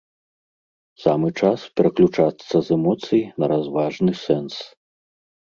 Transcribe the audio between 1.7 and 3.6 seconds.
пераключацца з эмоцый на